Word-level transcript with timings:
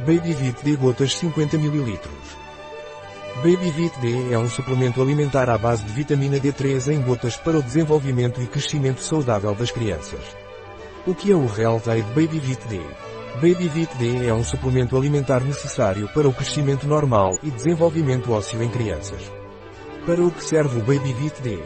Baby 0.00 0.32
Vit 0.32 0.64
D 0.64 0.74
gotas 0.74 1.16
50 1.16 1.54
ml. 1.56 2.00
Baby 3.36 3.70
Vit 3.70 4.00
D 4.00 4.32
é 4.32 4.38
um 4.38 4.48
suplemento 4.48 5.00
alimentar 5.00 5.48
à 5.48 5.56
base 5.56 5.84
de 5.84 5.92
vitamina 5.92 6.36
D3 6.36 6.92
em 6.92 7.00
gotas 7.00 7.36
para 7.36 7.58
o 7.58 7.62
desenvolvimento 7.62 8.42
e 8.42 8.46
crescimento 8.46 9.00
saudável 9.00 9.54
das 9.54 9.70
crianças. 9.70 10.20
O 11.06 11.14
que 11.14 11.30
é 11.30 11.36
o 11.36 11.46
Health 11.46 11.88
Aid 11.88 12.08
Baby 12.08 12.40
Vit 12.40 12.66
D? 12.66 12.80
Baby 13.36 13.68
Vit 13.68 13.96
D 13.96 14.26
é 14.26 14.34
um 14.34 14.42
suplemento 14.42 14.96
alimentar 14.96 15.40
necessário 15.40 16.08
para 16.08 16.28
o 16.28 16.34
crescimento 16.34 16.88
normal 16.88 17.38
e 17.40 17.50
desenvolvimento 17.50 18.32
ósseo 18.32 18.64
em 18.64 18.68
crianças. 18.68 19.30
Para 20.04 20.20
o 20.20 20.30
que 20.30 20.42
serve 20.42 20.80
o 20.80 20.82
Baby 20.82 21.12
Vit 21.12 21.40
D? 21.40 21.60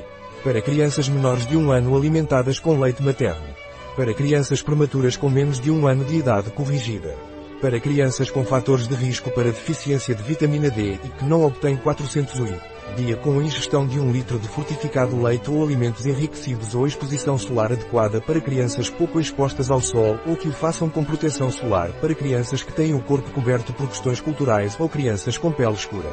Para 0.45 0.61
crianças 0.61 1.09
menores 1.09 1.47
de 1.47 1.57
um 1.57 1.73
ano 1.73 1.97
alimentadas 1.97 2.61
com 2.61 2.79
leite 2.79 3.03
materno. 3.03 3.49
Para 3.97 4.13
crianças 4.13 4.61
prematuras 4.61 5.17
com 5.17 5.31
menos 5.31 5.59
de 5.59 5.71
um 5.71 5.87
ano 5.87 6.05
de 6.05 6.17
idade 6.17 6.51
corrigida. 6.51 7.17
Para 7.61 7.81
crianças 7.81 8.31
com 8.31 8.45
fatores 8.45 8.87
de 8.87 8.95
risco 8.95 9.33
para 9.33 9.51
deficiência 9.51 10.15
de 10.15 10.23
vitamina 10.23 10.71
D 10.71 10.93
e 10.93 11.09
que 11.09 11.25
não 11.25 11.45
obtêm 11.45 11.77
400 11.77 12.39
UI, 12.39 12.55
dia 12.97 13.17
com 13.17 13.37
a 13.37 13.43
ingestão 13.43 13.85
de 13.85 13.99
um 13.99 14.13
litro 14.13 14.39
de 14.39 14.47
fortificado 14.47 15.21
leite 15.21 15.51
ou 15.51 15.65
alimentos 15.65 16.07
enriquecidos 16.07 16.77
ou 16.77 16.87
exposição 16.87 17.37
solar 17.37 17.73
adequada 17.73 18.21
para 18.21 18.41
crianças 18.41 18.89
pouco 18.89 19.19
expostas 19.19 19.73
ao 19.73 19.81
sol 19.81 20.21
ou 20.25 20.37
que 20.37 20.47
o 20.47 20.53
façam 20.53 20.89
com 20.89 21.03
proteção 21.03 21.51
solar 21.51 21.91
para 21.95 22.15
crianças 22.15 22.63
que 22.63 22.73
têm 22.73 22.95
o 22.95 23.03
corpo 23.03 23.29
coberto 23.33 23.73
por 23.73 23.89
questões 23.89 24.21
culturais 24.21 24.77
ou 24.79 24.89
crianças 24.89 25.37
com 25.37 25.51
pele 25.51 25.73
escura. 25.73 26.11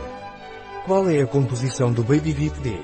Qual 0.87 1.07
é 1.07 1.21
a 1.21 1.27
composição 1.27 1.91
do 1.93 2.01
Baby 2.01 2.31
Vit 2.31 2.59
D? 2.59 2.75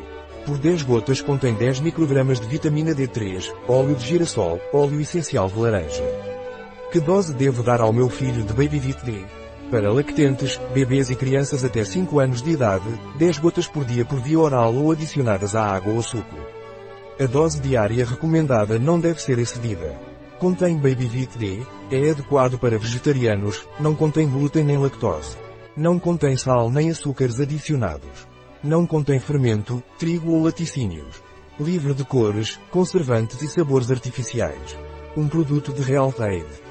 Por 0.46 0.60
10 0.60 0.84
gotas 0.84 1.20
contém 1.20 1.56
10 1.56 1.80
microgramas 1.80 2.40
de 2.40 2.46
vitamina 2.46 2.94
D3, 2.94 3.52
óleo 3.68 3.96
de 3.96 4.06
girassol, 4.06 4.60
óleo 4.72 5.02
essencial 5.02 5.48
de 5.48 5.58
laranja. 5.58 6.31
Que 6.92 7.00
dose 7.00 7.34
devo 7.34 7.64
dar 7.64 7.80
ao 7.80 7.94
meu 7.94 8.10
filho 8.10 8.44
de 8.44 8.52
Babyvit 8.52 9.06
D? 9.06 9.24
Para 9.72 9.94
lactentes, 9.94 10.60
bebês 10.74 11.10
e 11.10 11.16
crianças 11.16 11.64
até 11.64 11.86
5 11.86 12.20
anos 12.20 12.42
de 12.42 12.52
idade, 12.52 12.84
10 13.18 13.40
gotas 13.40 13.66
por 13.66 13.86
dia 13.86 14.04
por 14.04 14.20
via 14.20 14.38
oral 14.38 14.76
ou 14.76 14.92
adicionadas 14.92 15.56
à 15.56 15.64
água 15.64 15.94
ou 15.94 16.02
suco. 16.02 16.36
A 17.18 17.26
dose 17.26 17.62
diária 17.62 18.06
recomendada 18.06 18.78
não 18.78 19.00
deve 19.00 19.22
ser 19.22 19.40
excedida. 19.40 19.98
Contém 20.38 20.76
Babyvit 20.76 21.38
D, 21.38 21.62
é 21.90 22.10
adequado 22.10 22.60
para 22.60 22.78
vegetarianos, 22.78 23.66
não 23.80 23.96
contém 23.96 24.30
glúten 24.30 24.66
nem 24.66 24.78
lactose. 24.78 25.38
Não 25.78 25.98
contém 25.98 26.36
sal 26.36 26.70
nem 26.70 26.92
açúcares 26.92 27.40
adicionados. 27.40 28.28
Não 28.62 28.86
contém 28.86 29.18
fermento, 29.18 29.82
trigo 29.98 30.32
ou 30.34 30.44
laticínios. 30.44 31.24
Livre 31.58 31.94
de 31.94 32.04
cores, 32.04 32.60
conservantes 32.70 33.42
e 33.42 33.48
sabores 33.48 33.90
artificiais. 33.90 34.78
Um 35.16 35.30
produto 35.30 35.72
de 35.72 35.82
Real 35.82 36.14
Aid. 36.20 36.71